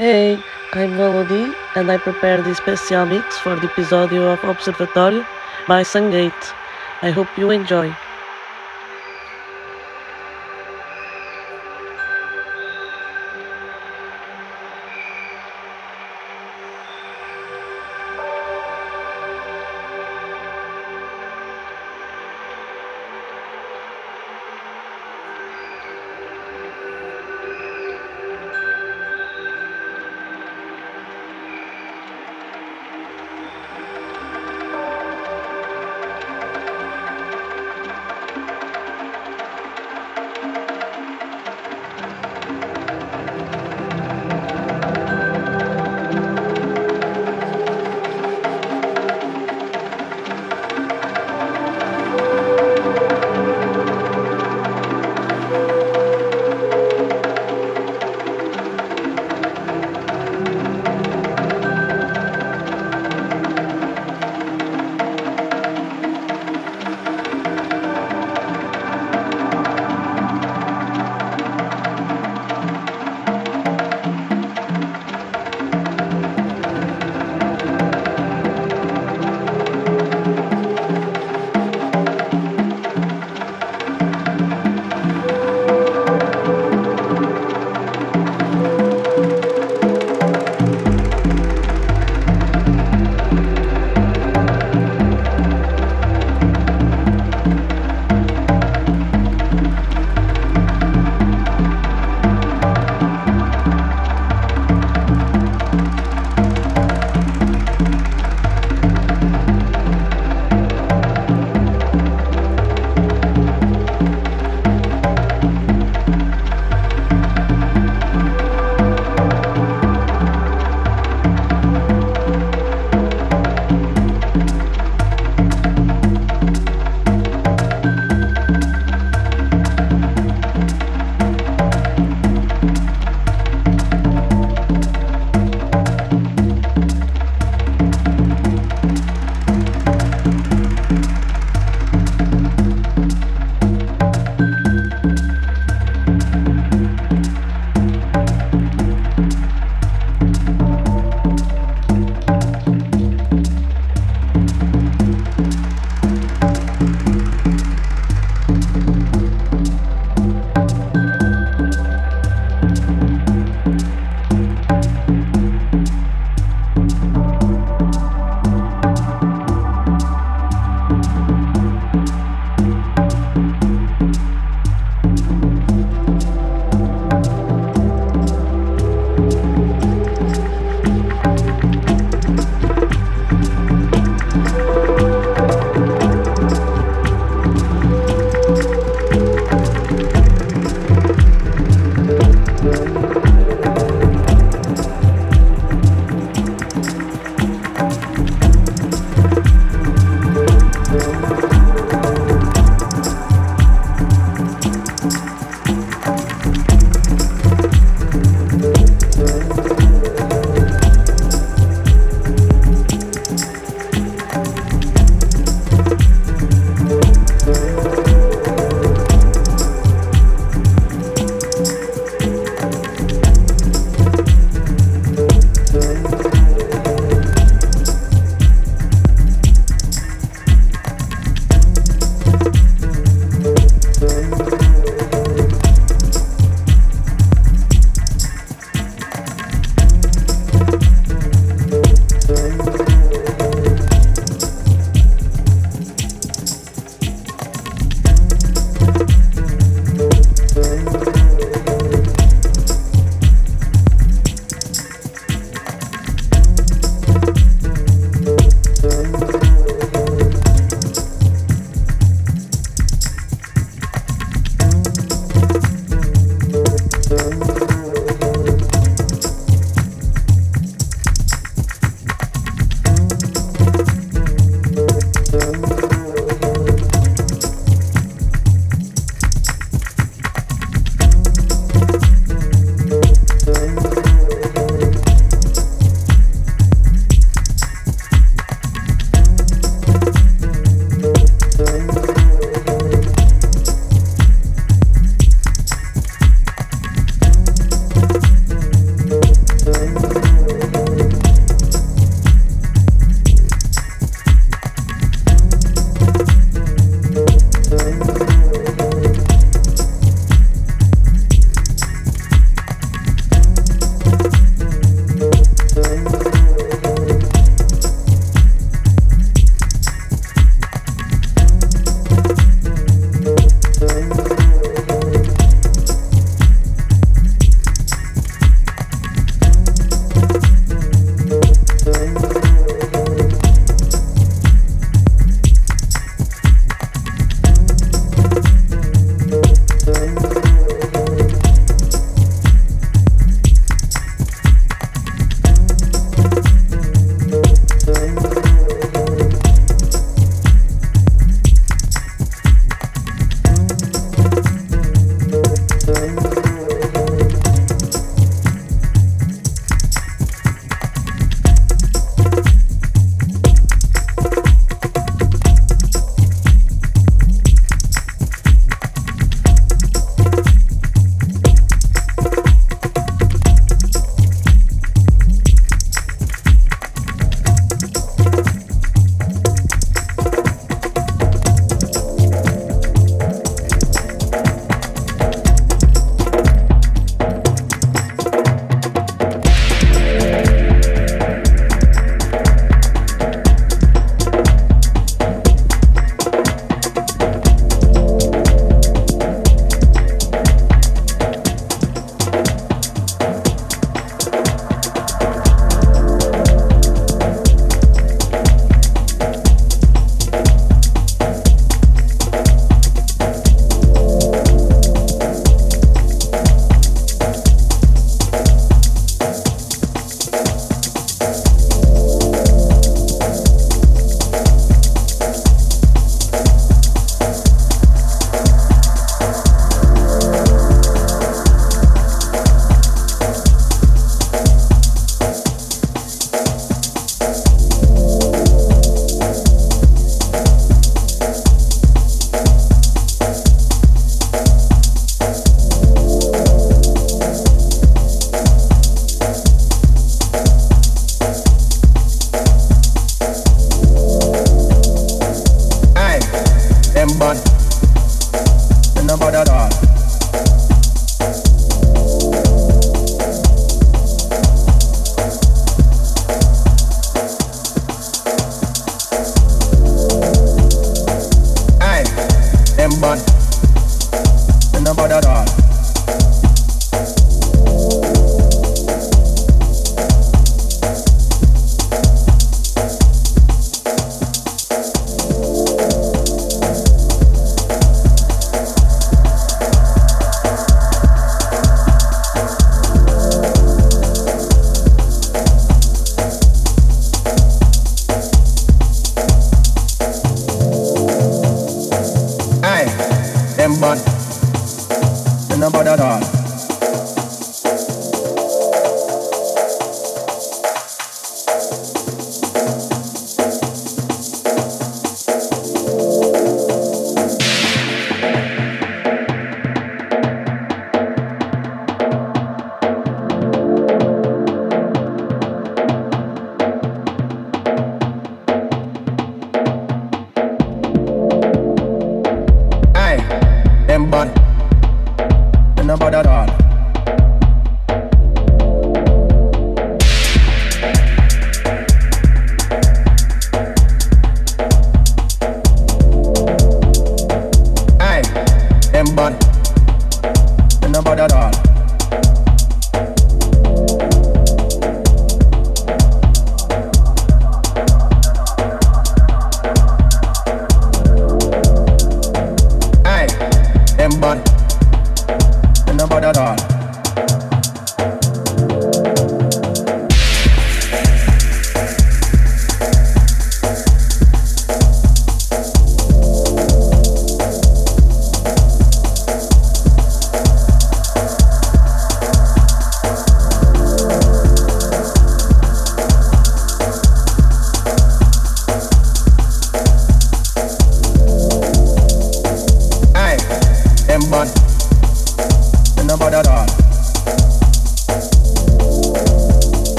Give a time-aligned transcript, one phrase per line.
[0.00, 0.42] Hey,
[0.72, 5.26] I'm Valody and I prepared this special mix for the episódio of Observatório
[5.68, 6.54] by Sungate.
[7.02, 7.94] I hope you enjoy.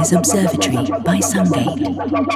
[0.00, 2.35] Observatory by Sungate.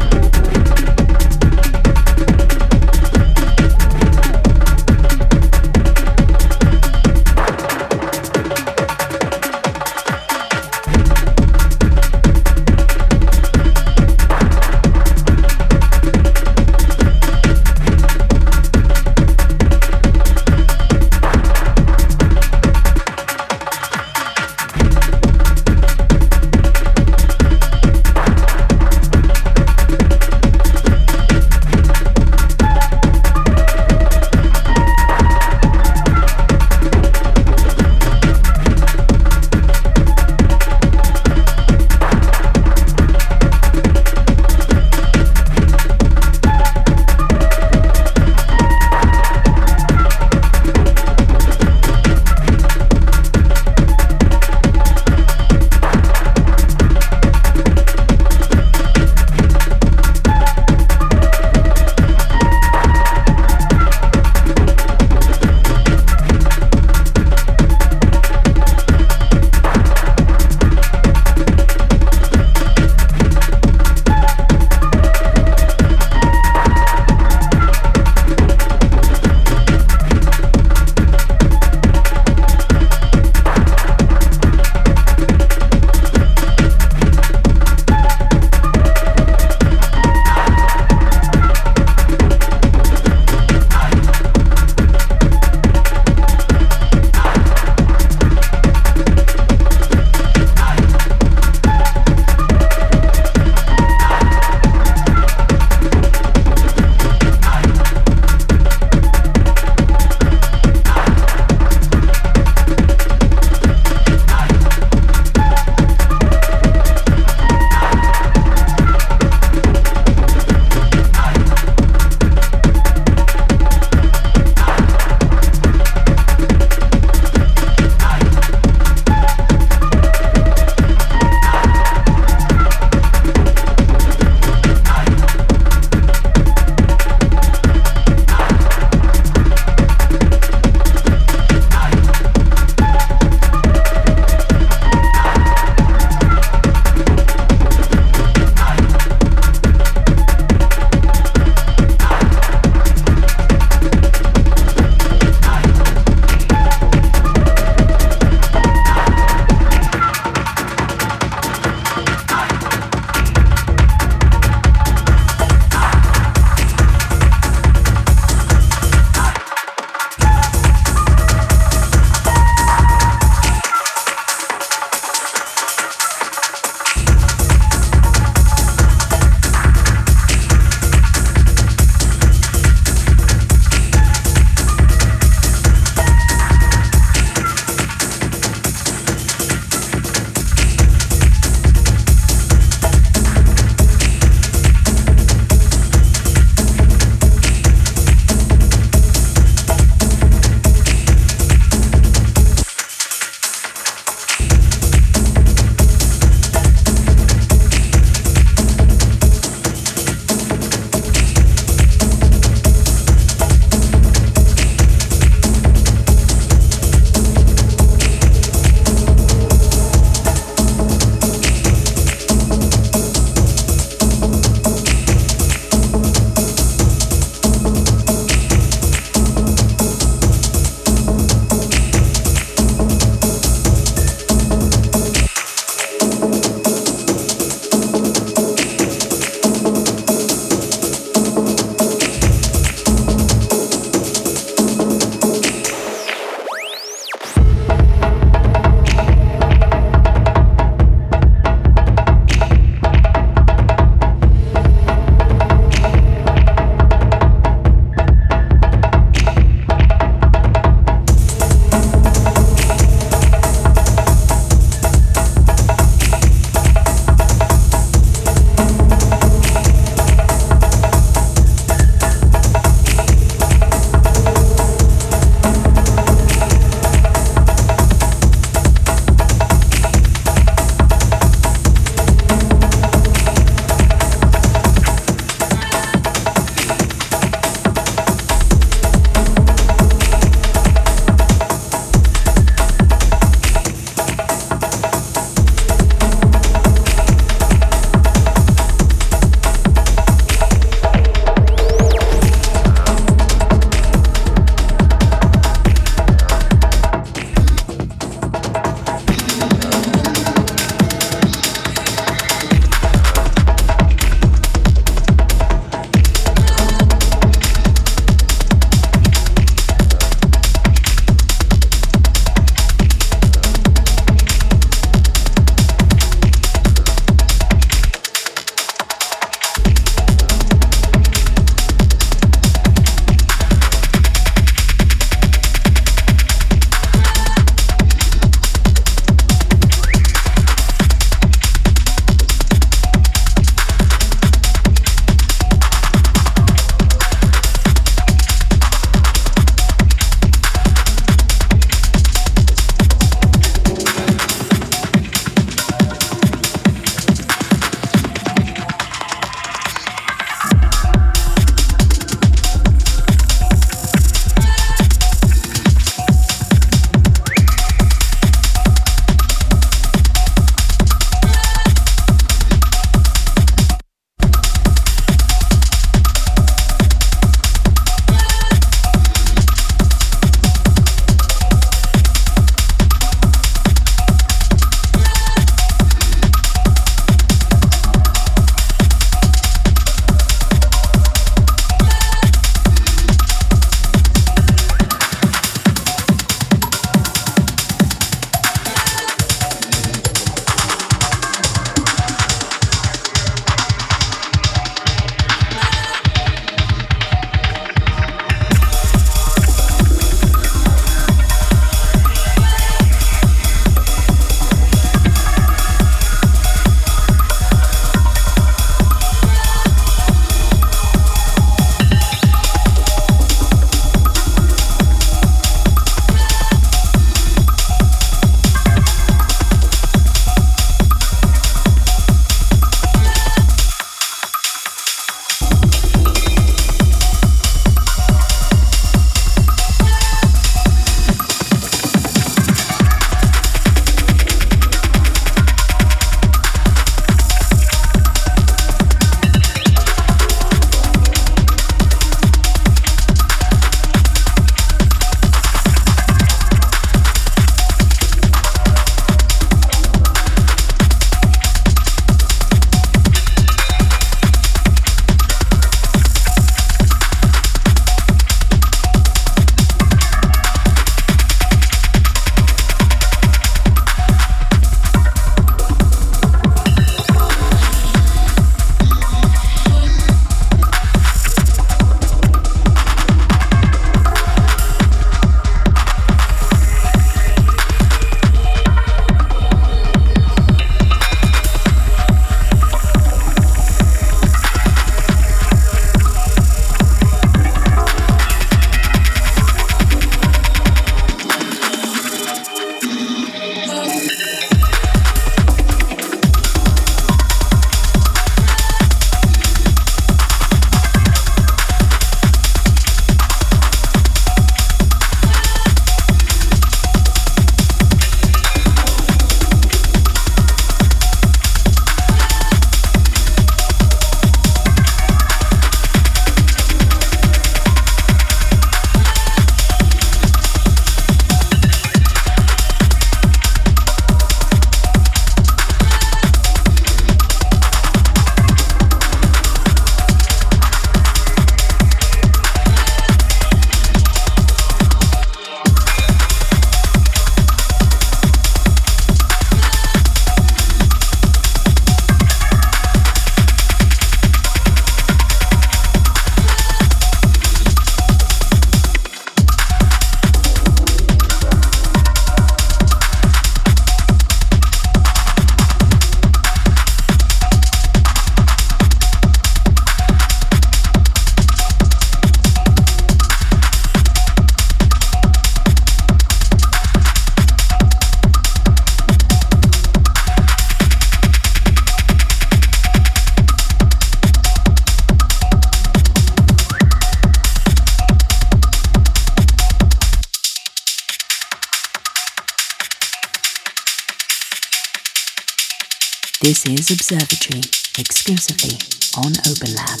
[596.44, 597.62] This is Observatory,
[597.98, 598.76] exclusively
[599.16, 600.00] on Open Lab.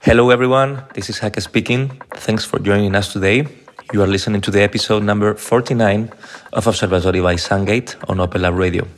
[0.00, 0.82] Hello, everyone.
[0.92, 2.02] This is Hakk speaking.
[2.16, 3.46] Thanks for joining us today.
[3.92, 6.10] You are listening to the episode number 49
[6.52, 8.88] of Observatory by Sungate on Open Lab Radio.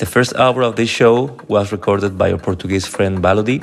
[0.00, 3.62] The first hour of this show was recorded by our Portuguese friend Valody.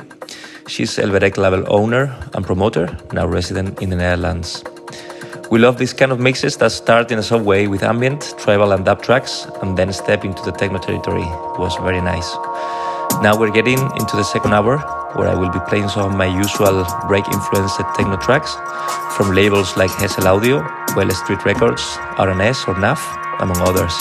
[0.68, 4.64] She's ELBEREC label owner and promoter, now resident in the Netherlands.
[5.54, 8.84] We love these kind of mixes that start in a subway with ambient, tribal, and
[8.84, 11.22] dub tracks, and then step into the techno territory.
[11.22, 12.34] It was very nice.
[13.22, 14.78] Now we're getting into the second hour,
[15.14, 18.56] where I will be playing some of my usual break influenced techno tracks
[19.16, 20.58] from labels like Hessle Audio,
[20.96, 21.84] Well Street Records,
[22.18, 22.98] R&S, or NAF,
[23.38, 23.94] among others.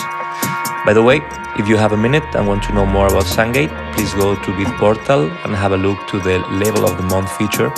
[0.87, 1.21] By the way,
[1.61, 4.51] if you have a minute and want to know more about Sungate, please go to
[4.57, 7.69] Beatportal and have a look to the Label of the Month feature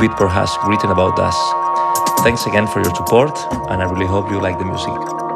[0.00, 1.67] Beatport has written about us.
[2.22, 3.38] Thanks again for your support,
[3.70, 5.27] and I really hope you like the music.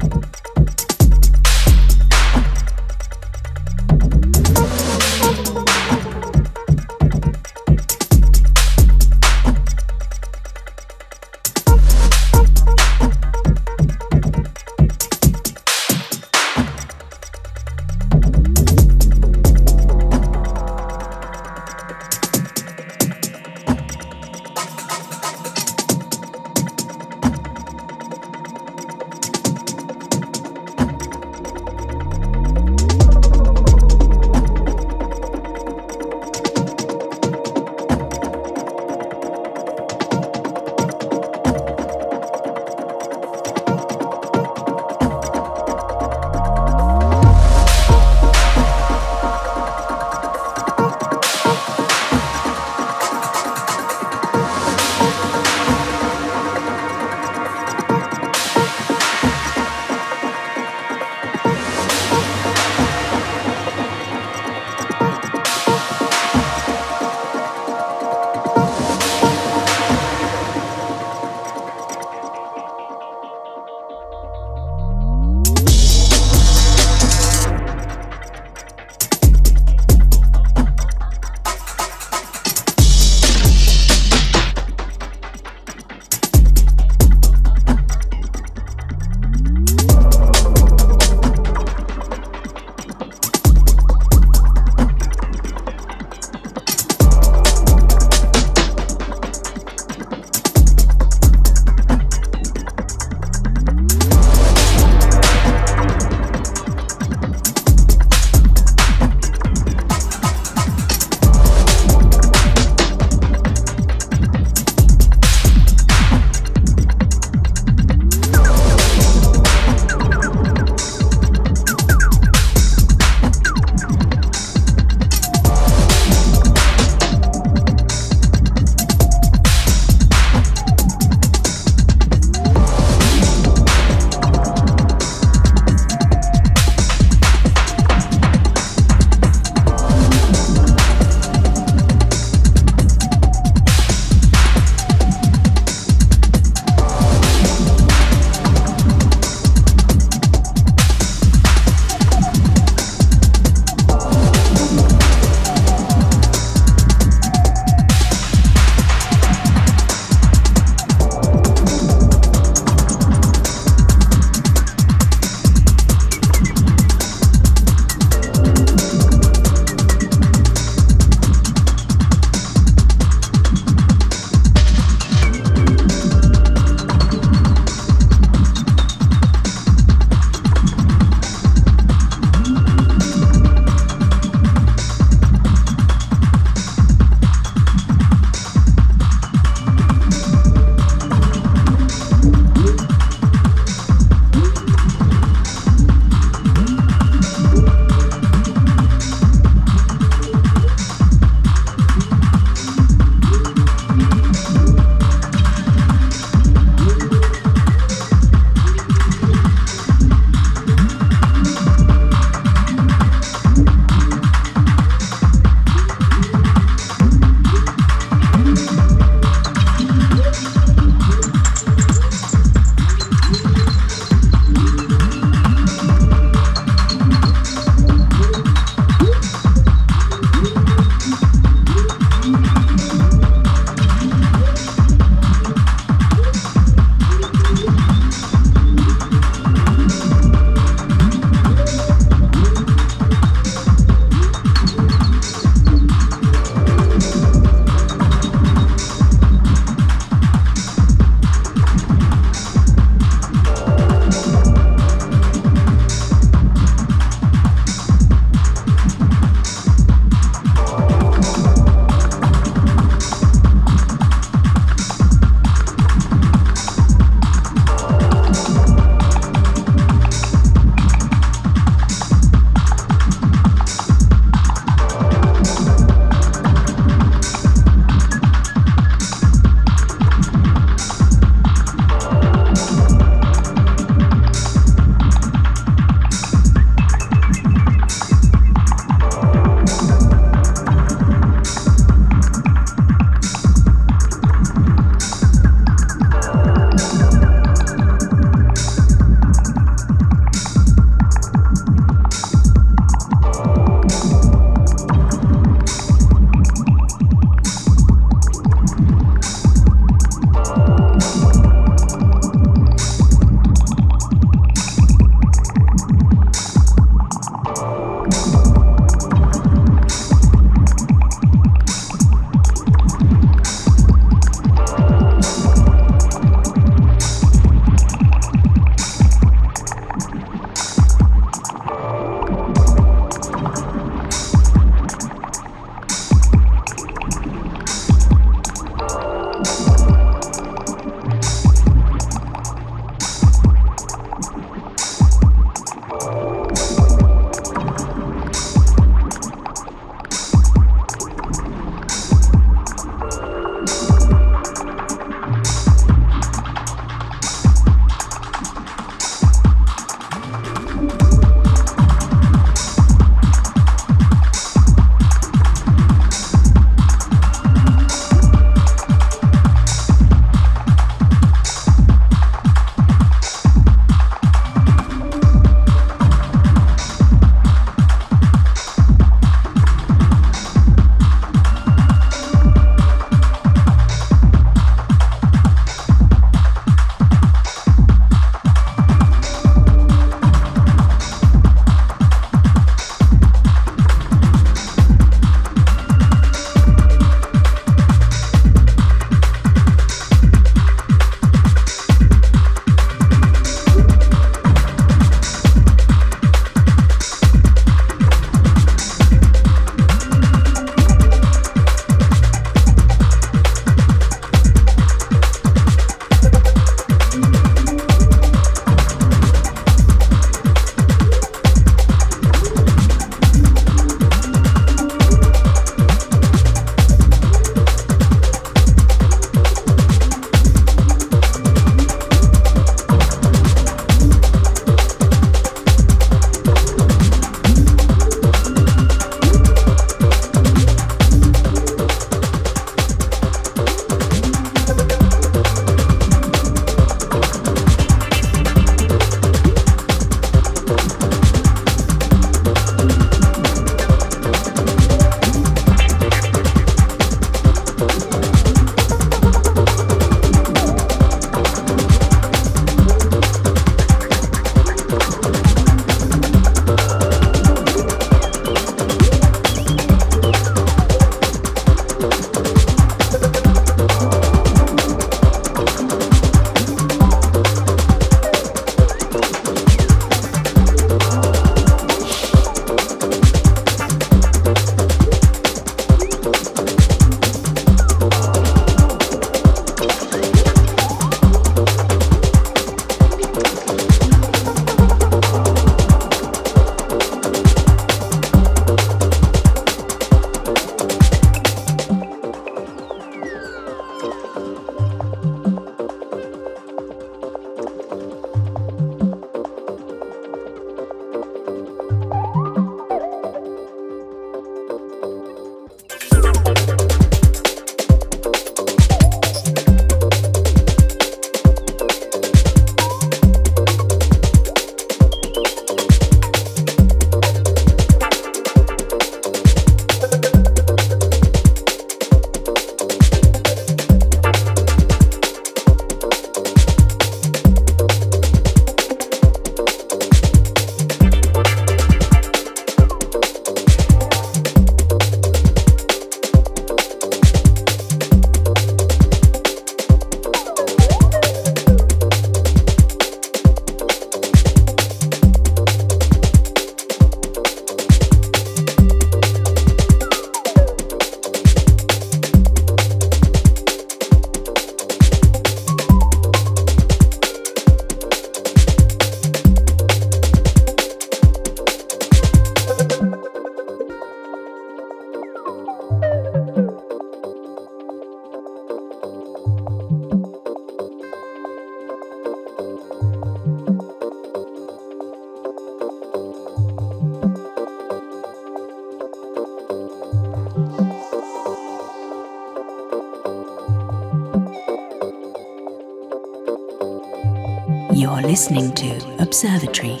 [599.41, 600.00] To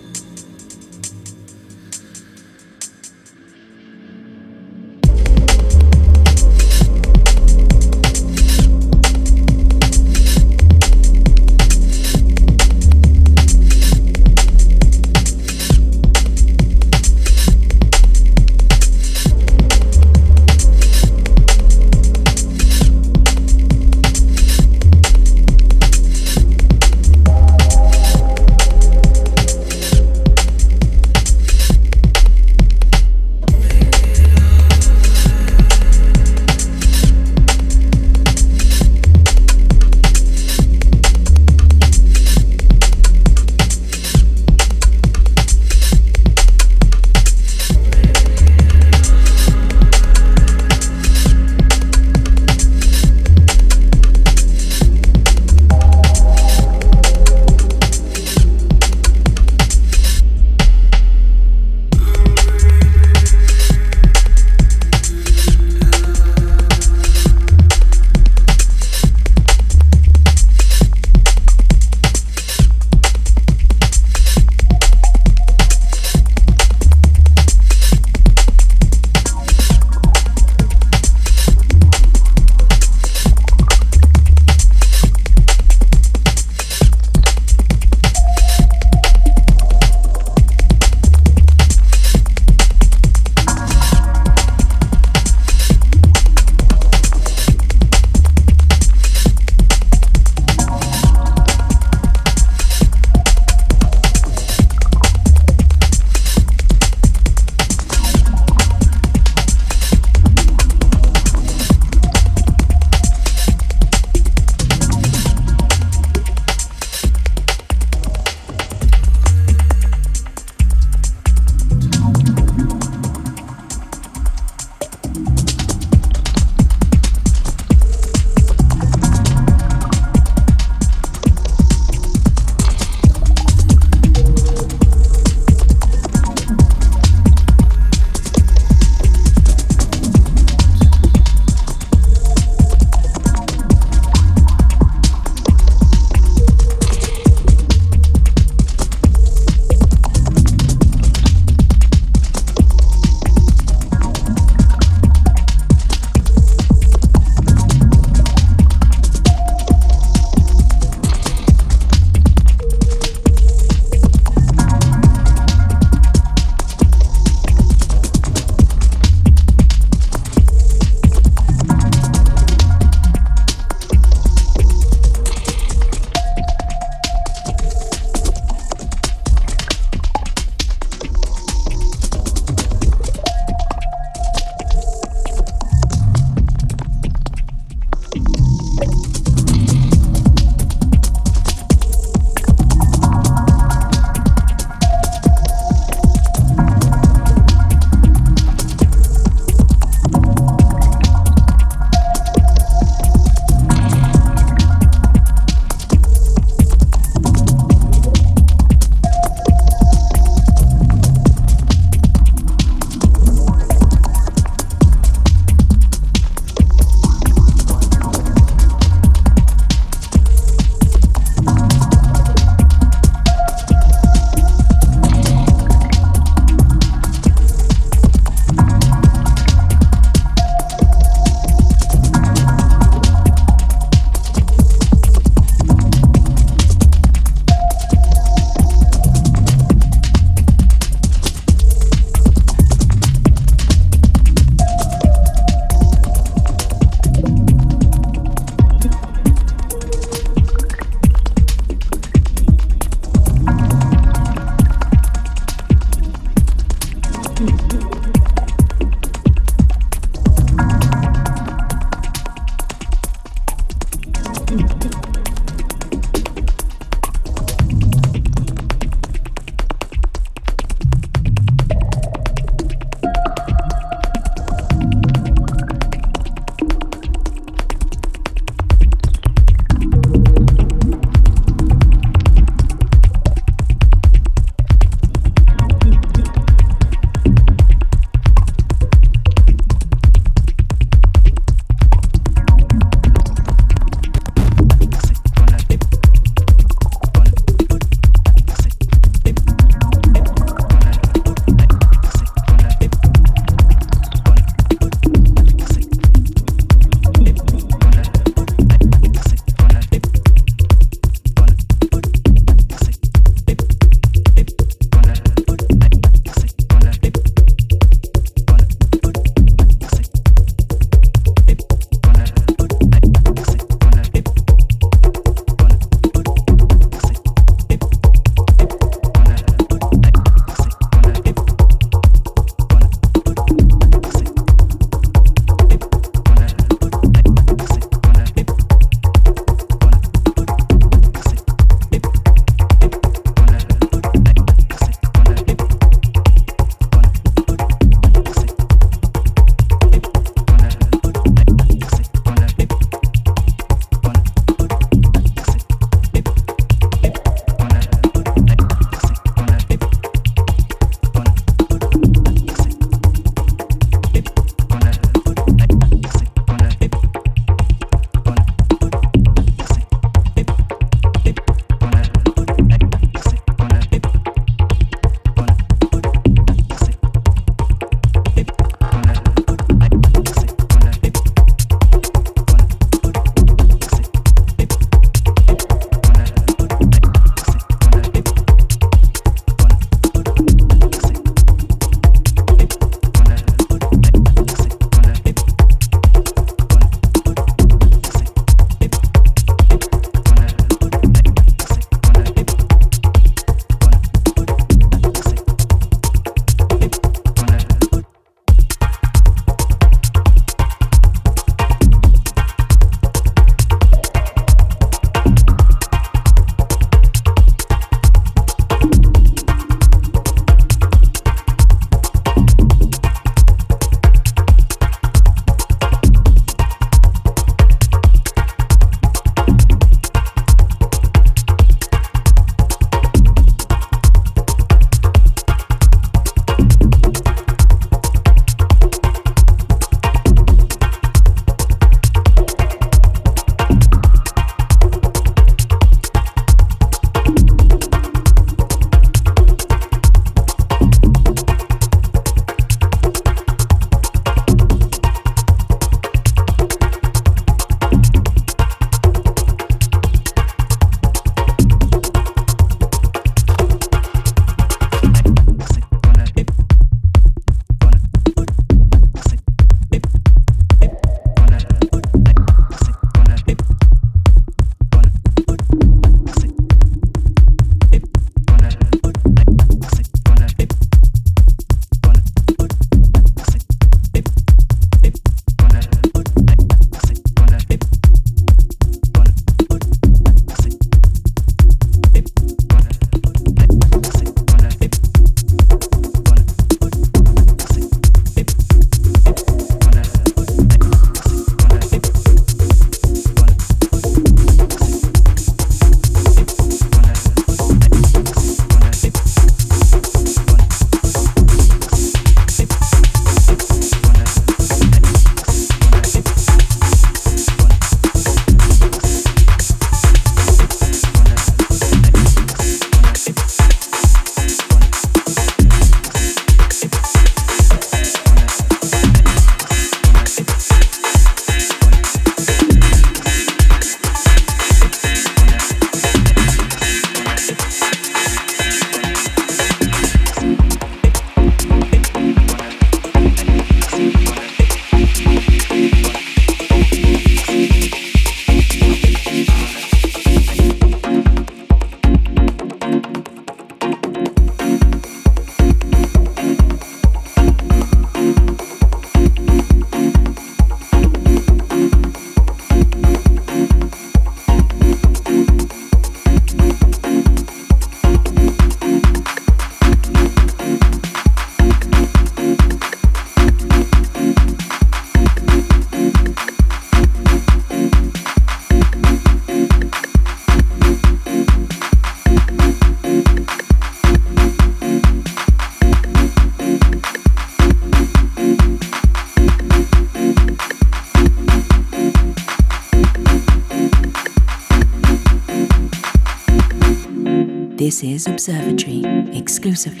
[599.63, 600.00] exclusively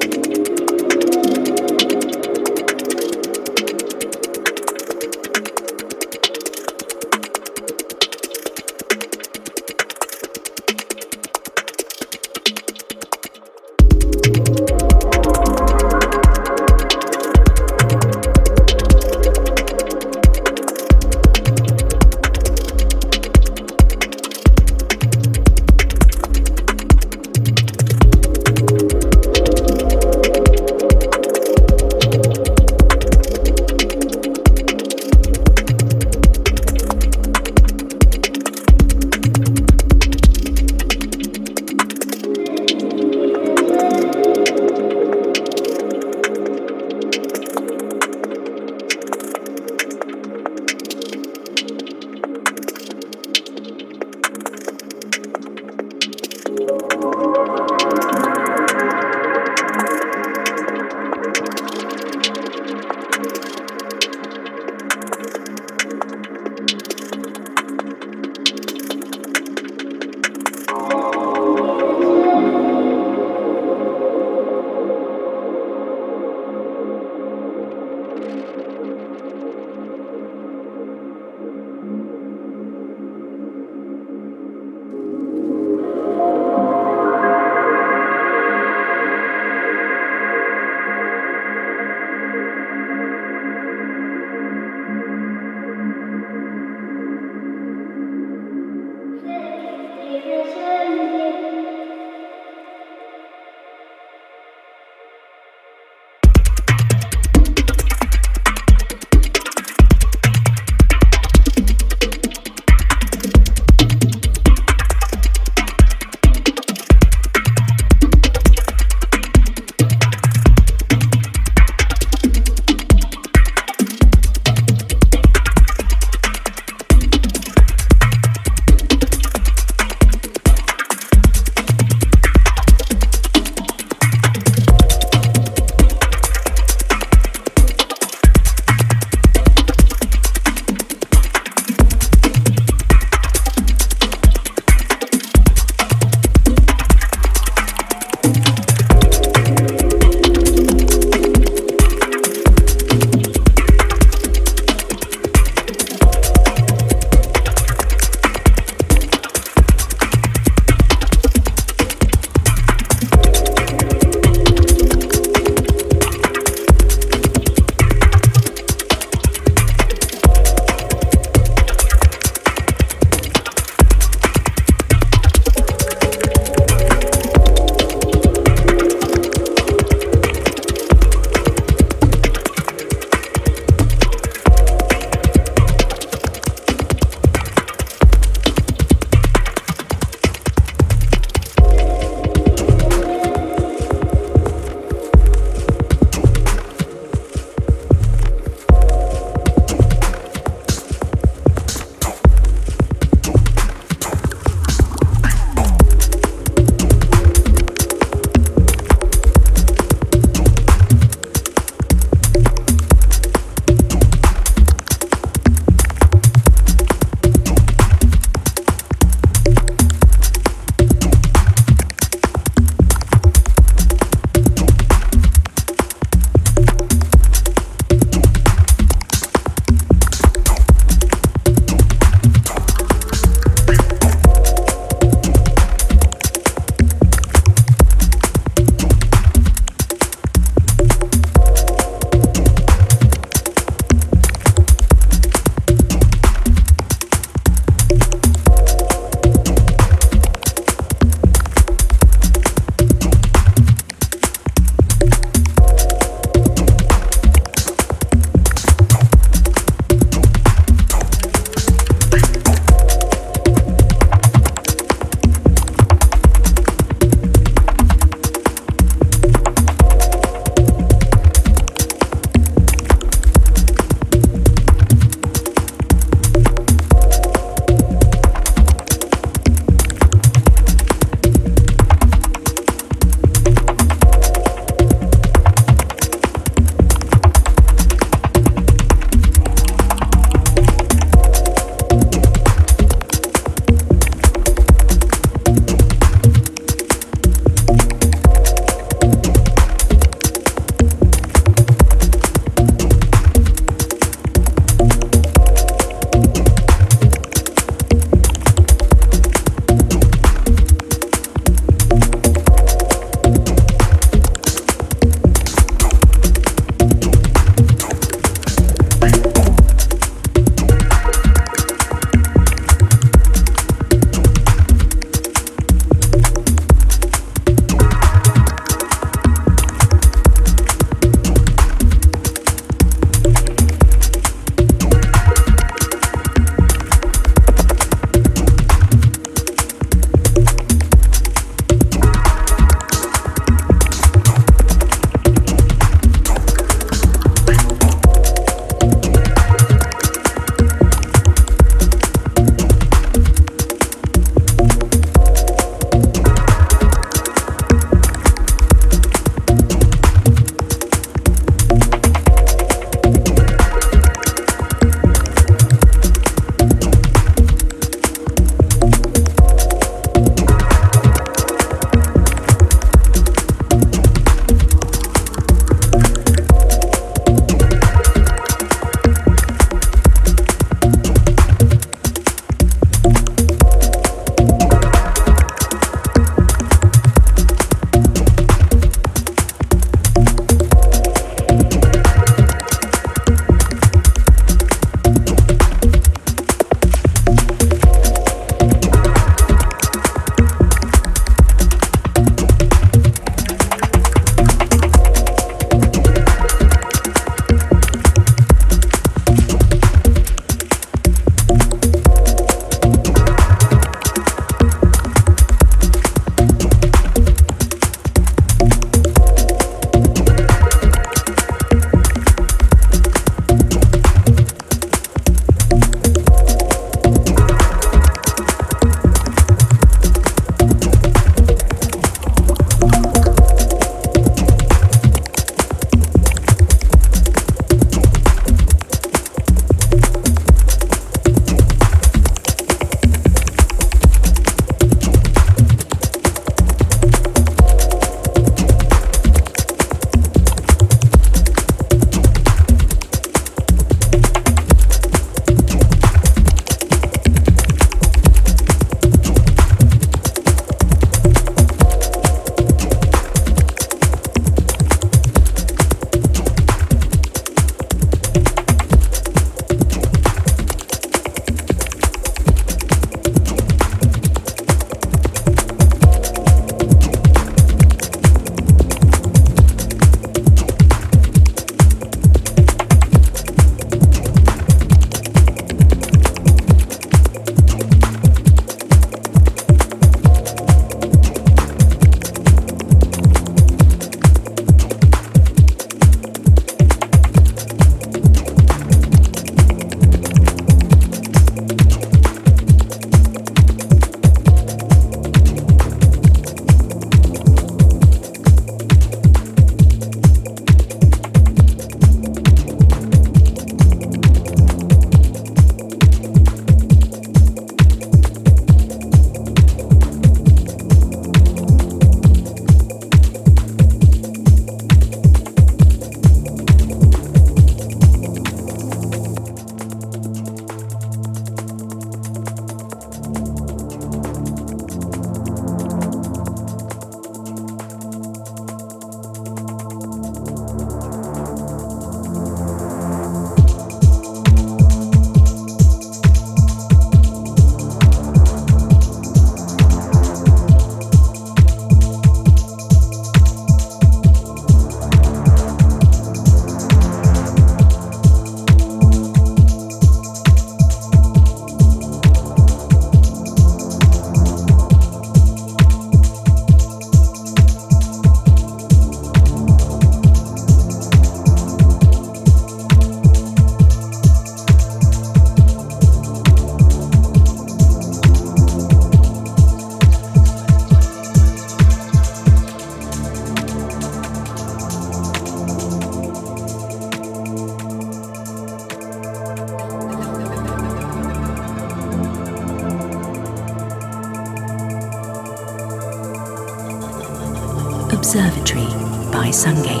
[599.51, 600.00] Observatory by Sungate.